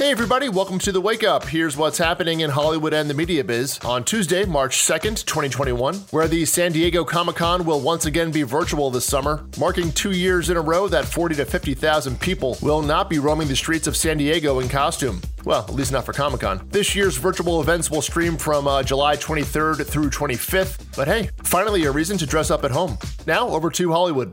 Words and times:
Hey, 0.00 0.12
everybody, 0.12 0.48
welcome 0.48 0.78
to 0.78 0.92
the 0.92 1.00
Wake 1.02 1.24
Up. 1.24 1.44
Here's 1.44 1.76
what's 1.76 1.98
happening 1.98 2.40
in 2.40 2.48
Hollywood 2.48 2.94
and 2.94 3.10
the 3.10 3.12
media 3.12 3.44
biz 3.44 3.78
on 3.80 4.02
Tuesday, 4.02 4.46
March 4.46 4.78
2nd, 4.78 5.26
2021, 5.26 5.94
where 6.10 6.26
the 6.26 6.46
San 6.46 6.72
Diego 6.72 7.04
Comic 7.04 7.36
Con 7.36 7.66
will 7.66 7.80
once 7.80 8.06
again 8.06 8.30
be 8.30 8.42
virtual 8.42 8.90
this 8.90 9.04
summer, 9.04 9.44
marking 9.58 9.92
two 9.92 10.12
years 10.12 10.48
in 10.48 10.56
a 10.56 10.60
row 10.62 10.88
that 10.88 11.04
40 11.04 11.34
to 11.34 11.44
50,000 11.44 12.18
people 12.18 12.56
will 12.62 12.80
not 12.80 13.10
be 13.10 13.18
roaming 13.18 13.46
the 13.46 13.54
streets 13.54 13.86
of 13.86 13.94
San 13.94 14.16
Diego 14.16 14.60
in 14.60 14.70
costume. 14.70 15.20
Well, 15.44 15.64
at 15.64 15.74
least 15.74 15.92
not 15.92 16.06
for 16.06 16.14
Comic 16.14 16.40
Con. 16.40 16.66
This 16.70 16.94
year's 16.94 17.18
virtual 17.18 17.60
events 17.60 17.90
will 17.90 18.00
stream 18.00 18.38
from 18.38 18.66
uh, 18.66 18.82
July 18.82 19.18
23rd 19.18 19.86
through 19.86 20.08
25th, 20.08 20.96
but 20.96 21.08
hey, 21.08 21.28
finally 21.42 21.84
a 21.84 21.92
reason 21.92 22.16
to 22.16 22.26
dress 22.26 22.50
up 22.50 22.64
at 22.64 22.70
home. 22.70 22.96
Now, 23.26 23.48
over 23.48 23.68
to 23.68 23.92
Hollywood. 23.92 24.32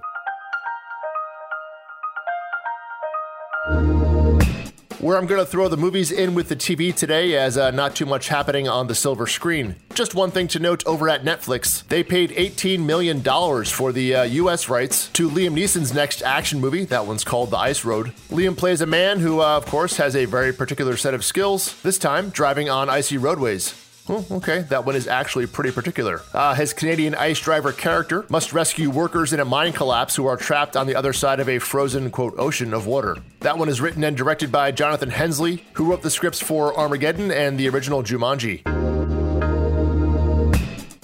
Where 5.00 5.18
I'm 5.18 5.28
going 5.28 5.40
to 5.40 5.46
throw 5.46 5.68
the 5.68 5.78
movies 5.78 6.12
in 6.12 6.36
with 6.36 6.50
the 6.50 6.56
TV 6.56 6.94
today, 6.94 7.38
as 7.38 7.58
uh, 7.58 7.72
not 7.72 7.96
too 7.96 8.06
much 8.06 8.28
happening 8.28 8.68
on 8.68 8.88
the 8.88 8.96
silver 8.96 9.28
screen. 9.28 9.76
Just 9.94 10.16
one 10.16 10.32
thing 10.32 10.48
to 10.50 10.60
note 10.60 10.86
over 10.86 11.10
at 11.10 11.24
Netflix 11.24 11.88
they 11.88 12.04
paid 12.04 12.32
$18 12.32 12.86
million 12.86 13.22
for 13.66 13.92
the 13.92 14.16
uh, 14.16 14.24
US 14.24 14.70
rights 14.70 15.10
to 15.10 15.30
Liam 15.30 15.54
Neeson's 15.54 15.94
next 15.94 16.22
action 16.22 16.60
movie. 16.60 16.86
That 16.86 17.06
one's 17.06 17.24
called 17.24 17.52
The 17.52 17.58
Ice 17.58 17.86
Road. 17.86 18.08
Liam 18.30 18.58
plays 18.58 18.82
a 18.82 18.86
man 18.86 19.20
who, 19.20 19.42
uh, 19.42 19.58
of 19.58 19.66
course, 19.66 19.98
has 19.98 20.16
a 20.16 20.26
very 20.26 20.54
particular 20.54 20.98
set 20.98 21.14
of 21.14 21.24
skills, 21.24 21.82
this 21.82 21.98
time 21.98 22.30
driving 22.30 22.70
on 22.70 22.90
icy 22.90 23.18
roadways. 23.18 23.87
Oh, 24.10 24.26
okay, 24.32 24.60
that 24.70 24.86
one 24.86 24.96
is 24.96 25.08
actually 25.08 25.48
pretty 25.48 25.72
particular. 25.72 26.22
Uh, 26.34 26.54
his 26.56 26.74
Canadian 26.74 27.16
ice 27.16 27.40
driver 27.40 27.72
character 27.72 28.26
must 28.30 28.54
rescue 28.54 28.90
workers 28.90 29.34
in 29.34 29.40
a 29.40 29.46
mine 29.46 29.74
collapse 29.74 30.16
who 30.16 30.26
are 30.28 30.38
trapped 30.38 30.78
on 30.78 30.88
the 30.88 30.96
other 30.96 31.14
side 31.14 31.40
of 31.40 31.50
a 31.50 31.60
frozen, 31.60 32.10
quote, 32.10 32.36
ocean 32.38 32.74
of 32.74 32.88
water. 32.88 33.18
That 33.42 33.58
one 33.58 33.70
is 33.70 33.82
written 33.82 34.04
and 34.04 34.16
directed 34.16 34.52
by 34.52 34.72
Jonathan 34.72 35.10
Hensleigh, 35.10 35.58
who 35.74 35.90
wrote 35.90 36.02
the 36.02 36.10
scripts 36.10 36.42
for 36.42 36.78
Armageddon 36.78 37.32
and 37.32 37.60
the 37.60 37.68
original 37.70 38.04
Jumanji. 38.04 38.77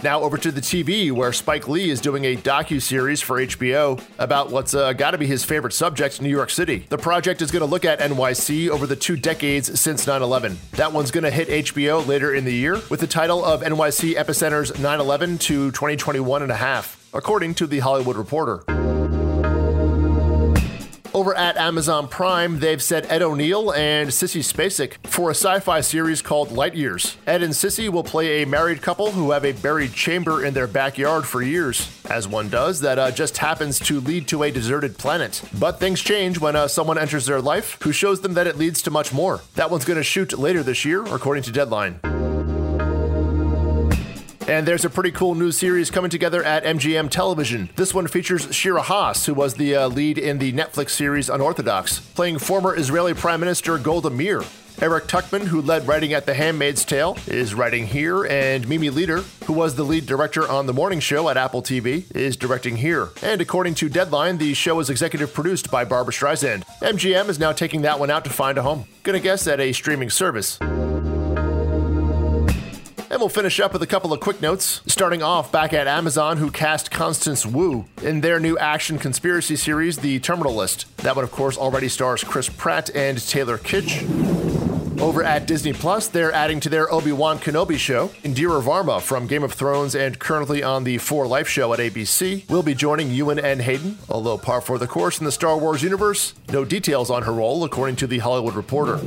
Now 0.03 0.19
over 0.19 0.37
to 0.37 0.51
the 0.51 0.59
TV, 0.59 1.13
where 1.13 1.31
Spike 1.31 1.69
Lee 1.69 1.89
is 1.89 2.01
doing 2.01 2.25
a 2.25 2.35
docu-series 2.35 3.21
for 3.21 3.37
HBO 3.37 4.03
about 4.19 4.51
what's 4.51 4.73
uh, 4.73 4.91
got 4.91 5.11
to 5.11 5.17
be 5.17 5.25
his 5.25 5.45
favorite 5.45 5.71
subject, 5.71 6.21
New 6.21 6.27
York 6.27 6.49
City. 6.49 6.85
The 6.89 6.97
project 6.97 7.41
is 7.41 7.51
going 7.51 7.61
to 7.61 7.65
look 7.65 7.85
at 7.85 7.99
NYC 7.99 8.67
over 8.67 8.85
the 8.85 8.97
two 8.97 9.15
decades 9.15 9.79
since 9.79 10.05
9/11. 10.05 10.57
That 10.71 10.91
one's 10.91 11.09
going 11.09 11.23
to 11.23 11.31
hit 11.31 11.47
HBO 11.47 12.05
later 12.05 12.35
in 12.35 12.43
the 12.43 12.53
year 12.53 12.81
with 12.89 12.99
the 12.99 13.07
title 13.07 13.45
of 13.45 13.61
NYC 13.61 14.15
Epicenter's 14.15 14.73
9/11 14.73 15.39
to 15.39 15.71
2021 15.71 16.41
and 16.41 16.51
a 16.51 16.55
half, 16.55 17.09
according 17.13 17.55
to 17.55 17.65
the 17.65 17.79
Hollywood 17.79 18.17
Reporter. 18.17 18.83
Over 21.14 21.36
at 21.36 21.58
Amazon 21.58 22.08
Prime, 22.08 22.59
they've 22.59 22.81
set 22.81 23.11
Ed 23.11 23.22
O'Neill 23.22 23.72
and 23.72 24.09
Sissy 24.09 24.42
Spacek 24.42 24.94
for 25.06 25.30
a 25.30 25.36
sci 25.36 25.59
fi 25.59 25.80
series 25.81 26.23
called 26.23 26.52
Light 26.52 26.73
Years. 26.73 27.17
Ed 27.28 27.44
and 27.44 27.53
Sissy 27.53 27.88
will 27.88 28.03
play 28.03 28.42
a 28.42 28.47
married 28.47 28.81
couple 28.81 29.11
who 29.11 29.30
have 29.30 29.45
a 29.45 29.52
buried 29.52 29.94
chamber 29.94 30.44
in 30.44 30.55
their 30.55 30.66
backyard 30.66 31.28
for 31.28 31.44
years, 31.44 31.88
as 32.09 32.28
one 32.28 32.50
does, 32.50 32.80
that 32.80 32.97
uh, 32.97 33.11
just 33.11 33.38
happens 33.38 33.78
to 33.81 34.00
lead 34.00 34.28
to 34.30 34.42
a 34.42 34.50
deserted 34.50 34.97
planet. 34.97 35.44
But 35.59 35.80
things 35.80 36.02
change 36.02 36.39
when 36.39 36.55
uh, 36.55 36.67
someone 36.67 36.97
enters 36.97 37.27
their 37.27 37.42
life 37.42 37.77
who 37.83 37.92
shows 37.92 38.22
them 38.22 38.33
that 38.33 38.48
it 38.48 38.58
leads 38.58 38.81
to 38.81 38.89
much 38.89 39.14
more. 39.14 39.42
That 39.53 39.70
one's 39.70 39.86
going 39.86 39.98
to 39.98 40.03
shoot 40.03 40.38
later 40.38 40.64
this 40.64 40.83
year, 40.83 41.03
according 41.03 41.44
to 41.44 41.52
Deadline. 41.52 42.00
And 44.47 44.67
there's 44.67 44.83
a 44.83 44.89
pretty 44.89 45.11
cool 45.11 45.36
new 45.36 45.53
series 45.53 45.89
coming 45.89 46.09
together 46.09 46.44
at 46.44 46.66
MGM 46.66 47.09
Television. 47.09 47.69
This 47.77 47.94
one 47.94 48.08
features 48.08 48.53
Shira 48.53 48.81
Haas, 48.81 49.25
who 49.25 49.33
was 49.33 49.53
the 49.53 49.73
uh, 49.75 49.88
lead 49.88 50.17
in 50.17 50.38
the 50.38 50.52
Netflix 50.52 50.89
series 50.89 51.30
Unorthodox, 51.30 51.99
playing 51.99 52.39
former 52.39 52.77
Israeli 52.77 53.14
Prime 53.14 53.39
Minister 53.39 53.77
Golda 53.77 54.09
Meir. 54.09 54.44
Eric 54.81 55.05
Tuchman, 55.05 55.44
who 55.44 55.61
led 55.61 55.88
writing 55.88 56.11
at 56.11 56.25
The 56.25 56.33
Handmaid's 56.33 56.83
Tale, 56.83 57.17
is 57.27 57.53
writing 57.53 57.88
here, 57.88 58.25
and 58.25 58.67
Mimi 58.67 58.89
Leder, 58.89 59.23
who 59.45 59.54
was 59.54 59.76
the 59.76 59.83
lead 59.83 60.05
director 60.05 60.45
on 60.49 60.65
The 60.65 60.73
Morning 60.73 60.99
Show 60.99 61.30
at 61.30 61.37
Apple 61.37 61.61
TV, 61.61 62.14
is 62.14 62.36
directing 62.36 62.77
here. 62.77 63.10
And 63.21 63.39
according 63.39 63.75
to 63.75 63.87
Deadline, 63.87 64.39
the 64.39 64.54
show 64.55 64.80
is 64.81 64.89
executive 64.89 65.33
produced 65.33 65.71
by 65.71 65.86
Barbara 65.86 66.14
Streisand. 66.14 66.64
MGM 66.81 67.30
is 67.30 67.39
now 67.39 67.54
taking 67.54 67.83
that 67.83 67.99
one 67.99 68.10
out 68.10 68.25
to 68.25 68.30
find 68.30 68.58
a 68.58 68.61
home. 68.64 68.86
Gonna 69.04 69.21
guess 69.21 69.48
at 69.48 69.61
a 69.61 69.71
streaming 69.71 70.10
service. 70.10 70.60
And 73.13 73.19
we'll 73.19 73.29
finish 73.29 73.59
up 73.59 73.73
with 73.73 73.83
a 73.83 73.85
couple 73.85 74.11
of 74.11 74.19
quick 74.21 74.41
notes. 74.41 74.81
Starting 74.87 75.21
off 75.21 75.51
back 75.51 75.71
at 75.71 75.85
Amazon, 75.85 76.37
who 76.37 76.49
cast 76.49 76.89
Constance 76.89 77.45
Wu 77.45 77.85
in 78.01 78.21
their 78.21 78.39
new 78.39 78.57
action 78.57 78.97
conspiracy 78.97 79.55
series, 79.55 79.97
The 79.97 80.19
Terminal 80.19 80.55
List. 80.55 80.97
That 80.97 81.15
one, 81.15 81.23
of 81.23 81.29
course, 81.31 81.55
already 81.55 81.89
stars 81.89 82.23
Chris 82.23 82.49
Pratt 82.49 82.89
and 82.95 83.19
Taylor 83.19 83.59
Kitsch. 83.59 84.01
Over 84.99 85.21
at 85.21 85.45
Disney 85.45 85.73
Plus, 85.73 86.07
they're 86.07 86.31
adding 86.31 86.59
to 86.61 86.69
their 86.69 86.91
Obi 86.91 87.11
Wan 87.11 87.37
Kenobi 87.37 87.77
show. 87.77 88.07
Indira 88.23 88.63
Varma 88.63 88.99
from 88.99 89.27
Game 89.27 89.43
of 89.43 89.53
Thrones 89.53 89.93
and 89.93 90.17
currently 90.17 90.63
on 90.63 90.83
the 90.83 90.97
For 90.97 91.27
Life 91.27 91.47
show 91.47 91.71
at 91.71 91.77
ABC 91.77 92.49
will 92.49 92.63
be 92.63 92.73
joining 92.73 93.11
Ewan 93.11 93.37
and 93.37 93.61
Hayden, 93.61 93.99
although 94.09 94.39
par 94.39 94.59
for 94.59 94.80
the 94.80 94.87
course 94.87 95.19
in 95.19 95.25
the 95.25 95.31
Star 95.31 95.55
Wars 95.55 95.83
universe. 95.83 96.33
No 96.49 96.65
details 96.65 97.11
on 97.11 97.21
her 97.23 97.33
role, 97.33 97.63
according 97.63 97.97
to 97.97 98.07
The 98.07 98.17
Hollywood 98.17 98.55
Reporter. 98.55 98.99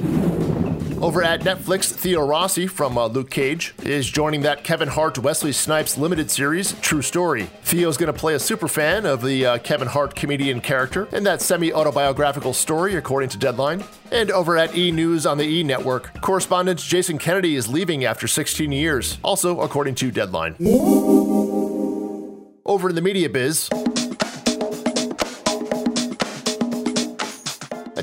Over 1.02 1.22
at 1.22 1.42
Netflix, 1.42 1.92
Theo 1.92 2.26
Rossi 2.26 2.66
from 2.66 2.96
uh, 2.96 3.06
Luke 3.06 3.28
Cage 3.30 3.74
is 3.82 4.08
joining 4.08 4.40
that 4.42 4.64
Kevin 4.64 4.88
Hart 4.88 5.18
Wesley 5.18 5.52
Snipes 5.52 5.98
limited 5.98 6.30
series, 6.30 6.72
True 6.80 7.02
Story. 7.02 7.50
Theo's 7.64 7.98
going 7.98 8.12
to 8.12 8.18
play 8.18 8.34
a 8.34 8.38
super 8.38 8.66
fan 8.66 9.04
of 9.04 9.22
the 9.22 9.44
uh, 9.44 9.58
Kevin 9.58 9.88
Hart 9.88 10.16
comedian 10.16 10.62
character 10.62 11.06
in 11.12 11.22
that 11.24 11.42
semi 11.42 11.70
autobiographical 11.70 12.54
story, 12.54 12.96
according 12.96 13.28
to 13.28 13.36
Deadline. 13.38 13.84
And 14.10 14.30
over 14.30 14.56
at 14.56 14.76
E! 14.76 14.90
News 14.90 15.26
on 15.26 15.36
the 15.36 15.44
E! 15.44 15.62
Network, 15.62 16.18
correspondent 16.22 16.80
Jason 16.80 17.18
Kennedy 17.18 17.56
is 17.56 17.68
leaving 17.68 18.04
after 18.06 18.26
16 18.26 18.72
years, 18.72 19.18
also 19.22 19.60
according 19.60 19.96
to 19.96 20.10
Deadline. 20.10 20.56
Over 22.64 22.88
in 22.88 22.94
the 22.94 23.02
media 23.02 23.28
biz, 23.28 23.68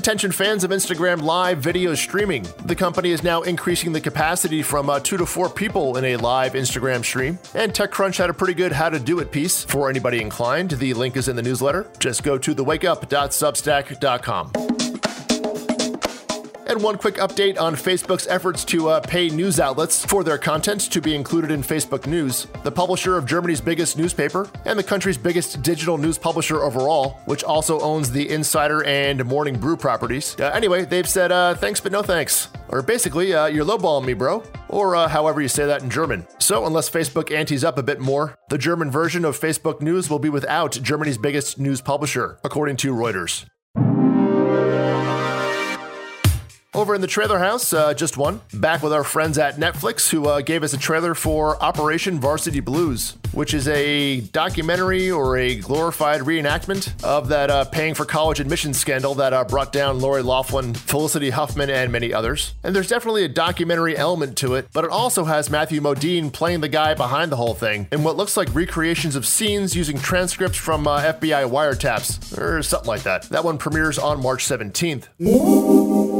Attention 0.04 0.32
fans 0.32 0.64
of 0.64 0.70
Instagram 0.70 1.22
Live 1.22 1.60
video 1.60 1.94
streaming. 1.94 2.44
The 2.66 2.76
company 2.76 3.12
is 3.12 3.22
now 3.22 3.40
increasing 3.40 3.90
the 3.90 4.02
capacity 4.02 4.62
from 4.62 4.90
uh, 4.90 5.00
two 5.00 5.16
to 5.16 5.24
four 5.24 5.48
people 5.48 5.96
in 5.96 6.04
a 6.04 6.16
live 6.16 6.52
Instagram 6.52 7.02
stream. 7.02 7.38
And 7.54 7.72
TechCrunch 7.72 8.18
had 8.18 8.28
a 8.28 8.34
pretty 8.34 8.52
good 8.52 8.70
how 8.70 8.90
to 8.90 9.00
do 9.00 9.20
it 9.20 9.32
piece 9.32 9.64
for 9.64 9.88
anybody 9.88 10.20
inclined. 10.20 10.72
The 10.72 10.92
link 10.92 11.16
is 11.16 11.28
in 11.28 11.36
the 11.36 11.42
newsletter. 11.42 11.90
Just 12.00 12.22
go 12.22 12.36
to 12.36 12.54
thewakeup.substack.com. 12.54 14.83
And 16.66 16.82
one 16.82 16.96
quick 16.96 17.16
update 17.16 17.60
on 17.60 17.74
Facebook's 17.74 18.26
efforts 18.26 18.64
to 18.66 18.88
uh, 18.88 19.00
pay 19.00 19.28
news 19.28 19.60
outlets 19.60 20.04
for 20.04 20.24
their 20.24 20.38
content 20.38 20.80
to 20.92 21.00
be 21.00 21.14
included 21.14 21.50
in 21.50 21.62
Facebook 21.62 22.06
News. 22.06 22.46
The 22.62 22.72
publisher 22.72 23.18
of 23.18 23.26
Germany's 23.26 23.60
biggest 23.60 23.98
newspaper 23.98 24.48
and 24.64 24.78
the 24.78 24.82
country's 24.82 25.18
biggest 25.18 25.62
digital 25.62 25.98
news 25.98 26.16
publisher 26.16 26.62
overall, 26.62 27.20
which 27.26 27.44
also 27.44 27.80
owns 27.80 28.10
the 28.10 28.30
Insider 28.30 28.82
and 28.84 29.24
Morning 29.26 29.58
Brew 29.58 29.76
properties. 29.76 30.36
Uh, 30.40 30.50
anyway, 30.54 30.84
they've 30.84 31.08
said 31.08 31.30
uh, 31.30 31.54
thanks 31.54 31.80
but 31.80 31.92
no 31.92 32.02
thanks. 32.02 32.48
Or 32.68 32.82
basically, 32.82 33.34
uh, 33.34 33.46
you're 33.46 33.64
lowballing 33.64 34.06
me, 34.06 34.14
bro. 34.14 34.42
Or 34.68 34.96
uh, 34.96 35.06
however 35.06 35.40
you 35.40 35.48
say 35.48 35.66
that 35.66 35.82
in 35.82 35.90
German. 35.90 36.26
So, 36.38 36.66
unless 36.66 36.90
Facebook 36.90 37.30
antes 37.30 37.62
up 37.62 37.78
a 37.78 37.82
bit 37.82 38.00
more, 38.00 38.36
the 38.48 38.58
German 38.58 38.90
version 38.90 39.24
of 39.24 39.38
Facebook 39.38 39.80
News 39.80 40.08
will 40.08 40.18
be 40.18 40.30
without 40.30 40.72
Germany's 40.72 41.18
biggest 41.18 41.58
news 41.58 41.80
publisher, 41.80 42.38
according 42.42 42.76
to 42.78 42.92
Reuters. 42.92 43.44
Over 46.74 46.92
in 46.96 47.00
the 47.00 47.06
trailer 47.06 47.38
house, 47.38 47.72
uh, 47.72 47.94
just 47.94 48.16
one. 48.16 48.40
Back 48.52 48.82
with 48.82 48.92
our 48.92 49.04
friends 49.04 49.38
at 49.38 49.58
Netflix 49.58 50.10
who 50.10 50.26
uh, 50.26 50.40
gave 50.40 50.64
us 50.64 50.72
a 50.72 50.76
trailer 50.76 51.14
for 51.14 51.62
Operation 51.62 52.18
Varsity 52.18 52.58
Blues, 52.58 53.16
which 53.30 53.54
is 53.54 53.68
a 53.68 54.20
documentary 54.20 55.08
or 55.08 55.36
a 55.36 55.54
glorified 55.54 56.22
reenactment 56.22 57.00
of 57.04 57.28
that 57.28 57.48
uh, 57.48 57.64
paying 57.66 57.94
for 57.94 58.04
college 58.04 58.40
admissions 58.40 58.76
scandal 58.76 59.14
that 59.14 59.32
uh, 59.32 59.44
brought 59.44 59.72
down 59.72 60.00
Lori 60.00 60.22
Loughlin, 60.22 60.74
Felicity 60.74 61.30
Huffman, 61.30 61.70
and 61.70 61.92
many 61.92 62.12
others. 62.12 62.54
And 62.64 62.74
there's 62.74 62.88
definitely 62.88 63.22
a 63.24 63.28
documentary 63.28 63.96
element 63.96 64.36
to 64.38 64.54
it, 64.54 64.66
but 64.72 64.84
it 64.84 64.90
also 64.90 65.22
has 65.26 65.48
Matthew 65.48 65.80
Modine 65.80 66.32
playing 66.32 66.60
the 66.60 66.68
guy 66.68 66.94
behind 66.94 67.30
the 67.30 67.36
whole 67.36 67.54
thing 67.54 67.86
in 67.92 68.02
what 68.02 68.16
looks 68.16 68.36
like 68.36 68.52
recreations 68.52 69.14
of 69.14 69.26
scenes 69.26 69.76
using 69.76 69.96
transcripts 69.96 70.58
from 70.58 70.88
uh, 70.88 71.00
FBI 71.00 71.48
wiretaps 71.48 72.36
or 72.36 72.64
something 72.64 72.88
like 72.88 73.04
that. 73.04 73.22
That 73.30 73.44
one 73.44 73.58
premieres 73.58 73.96
on 73.96 74.20
March 74.20 74.44
17th. 74.44 76.13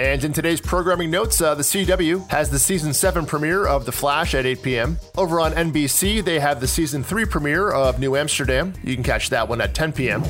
And 0.00 0.24
in 0.24 0.32
today's 0.32 0.62
programming 0.62 1.10
notes, 1.10 1.42
uh, 1.42 1.54
the 1.54 1.62
CW 1.62 2.26
has 2.30 2.48
the 2.48 2.58
season 2.58 2.94
7 2.94 3.26
premiere 3.26 3.66
of 3.66 3.84
The 3.84 3.92
Flash 3.92 4.34
at 4.34 4.46
8 4.46 4.62
p.m. 4.62 4.98
Over 5.18 5.40
on 5.40 5.52
NBC, 5.52 6.24
they 6.24 6.40
have 6.40 6.58
the 6.58 6.66
season 6.66 7.04
3 7.04 7.26
premiere 7.26 7.70
of 7.70 8.00
New 8.00 8.16
Amsterdam. 8.16 8.72
You 8.82 8.94
can 8.94 9.04
catch 9.04 9.28
that 9.28 9.46
one 9.46 9.60
at 9.60 9.74
10 9.74 9.92
p.m. 9.92 10.22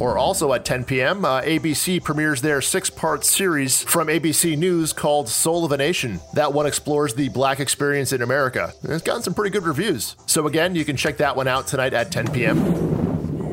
Or 0.00 0.16
also 0.16 0.52
at 0.52 0.64
10 0.64 0.84
p.m., 0.84 1.24
uh, 1.24 1.40
ABC 1.40 2.04
premieres 2.04 2.40
their 2.40 2.60
six 2.60 2.88
part 2.88 3.24
series 3.24 3.82
from 3.82 4.06
ABC 4.06 4.56
News 4.56 4.92
called 4.92 5.28
Soul 5.28 5.64
of 5.64 5.72
a 5.72 5.76
Nation. 5.76 6.20
That 6.34 6.52
one 6.52 6.66
explores 6.66 7.14
the 7.14 7.30
black 7.30 7.58
experience 7.58 8.12
in 8.12 8.22
America. 8.22 8.72
It's 8.84 9.02
gotten 9.02 9.24
some 9.24 9.34
pretty 9.34 9.50
good 9.50 9.64
reviews. 9.64 10.14
So, 10.26 10.46
again, 10.46 10.76
you 10.76 10.84
can 10.84 10.96
check 10.96 11.16
that 11.16 11.34
one 11.34 11.48
out 11.48 11.66
tonight 11.66 11.94
at 11.94 12.12
10 12.12 12.30
p.m. 12.30 12.58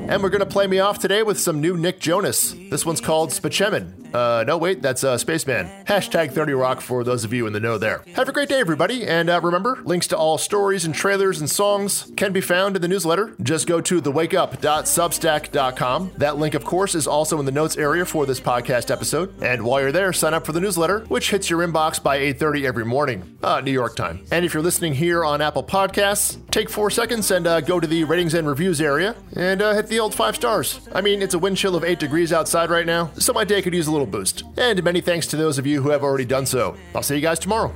And 0.08 0.22
we're 0.22 0.30
going 0.30 0.40
to 0.40 0.46
play 0.46 0.68
me 0.68 0.78
off 0.80 1.00
today 1.00 1.24
with 1.24 1.40
some 1.40 1.62
new 1.62 1.76
Nick 1.76 2.00
Jonas. 2.00 2.54
This 2.70 2.86
one's 2.86 3.02
called 3.02 3.34
Spacemen. 3.34 4.07
Uh, 4.18 4.44
no, 4.48 4.58
wait, 4.58 4.82
that's 4.82 5.04
uh, 5.04 5.16
Spaceman. 5.16 5.70
Hashtag 5.86 6.32
30 6.32 6.54
Rock 6.54 6.82
for 6.82 7.04
those 7.04 7.24
of 7.24 7.34
you 7.34 7.46
in 7.46 7.54
the 7.54 7.60
know 7.60 7.78
there. 7.78 8.04
Have 8.16 8.28
a 8.28 8.32
great 8.32 8.50
day, 8.50 8.60
everybody. 8.60 9.06
And 9.06 9.30
uh, 9.30 9.40
remember, 9.42 9.78
links 9.84 10.08
to 10.08 10.18
all 10.18 10.40
stories 10.40 10.86
and 10.86 10.96
trailers 10.96 11.40
and 11.40 11.48
songs 11.48 12.12
can 12.18 12.34
be 12.34 12.42
found 12.42 12.76
in 12.76 12.82
the 12.82 12.88
newsletter. 12.88 13.36
Just 13.44 13.68
go 13.68 13.80
to 13.80 14.02
thewakeup.substack.com. 14.02 16.14
That 16.18 16.38
link, 16.38 16.56
of 16.56 16.66
course, 16.66 16.96
is 16.96 17.06
also 17.06 17.40
in 17.40 17.46
the 17.46 17.52
notes 17.52 17.78
area 17.78 18.06
for 18.06 18.26
this 18.26 18.40
podcast 18.40 18.90
episode. 18.90 19.40
And 19.40 19.64
while 19.64 19.82
you're 19.82 19.92
there, 19.92 20.12
sign 20.14 20.34
up 20.34 20.48
for 20.48 20.52
the 20.52 20.62
newsletter, 20.62 21.02
which 21.02 21.30
hits 21.30 21.52
your 21.52 21.60
inbox 21.60 22.02
by 22.02 22.18
8.30 22.18 22.66
every 22.66 22.86
morning, 22.86 23.38
uh, 23.44 23.62
New 23.62 23.72
York 23.72 23.96
time. 23.96 24.26
And 24.32 24.46
if 24.46 24.56
you're 24.56 24.64
listening 24.64 24.96
here 24.96 25.24
on 25.24 25.42
Apple 25.42 25.64
Podcasts, 25.64 26.40
take 26.50 26.72
four 26.72 26.90
seconds 26.90 27.30
and 27.30 27.46
uh, 27.46 27.62
go 27.62 27.80
to 27.80 27.86
the 27.86 28.04
ratings 28.06 28.34
and 28.34 28.48
reviews 28.48 28.82
area 28.82 29.16
and 29.36 29.62
uh, 29.62 29.76
hit 29.76 29.90
the 29.90 30.00
old 30.00 30.16
five 30.16 30.36
stars. 30.36 30.80
I 30.92 31.02
mean, 31.02 31.22
it's 31.22 31.36
a 31.36 31.40
wind 31.40 31.58
chill 31.58 31.76
of 31.76 31.84
8 31.84 32.00
degrees 32.00 32.34
outside 32.34 32.72
right 32.72 32.88
now, 32.88 33.12
so 33.20 33.32
my 33.32 33.44
day 33.44 33.62
could 33.62 33.76
use 33.76 33.86
a 33.86 33.92
little 33.92 34.07
boost. 34.08 34.44
And 34.58 34.84
many 34.84 35.02
thanks 35.02 35.28
to 35.28 35.36
those 35.36 35.58
of 35.58 35.68
you 35.68 35.82
who 35.82 35.90
have 35.90 36.04
already 36.04 36.26
done 36.26 36.46
so. 36.46 36.76
I'll 36.96 37.04
see 37.04 37.16
you 37.16 37.22
guys 37.22 37.40
tomorrow. 37.40 37.74